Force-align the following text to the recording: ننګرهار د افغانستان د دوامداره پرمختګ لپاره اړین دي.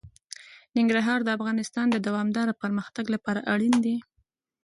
ننګرهار 0.75 1.19
د 1.23 1.29
افغانستان 1.37 1.85
د 1.91 1.97
دوامداره 2.07 2.53
پرمختګ 2.61 3.05
لپاره 3.15 3.45
اړین 3.53 3.75
دي. 3.85 3.97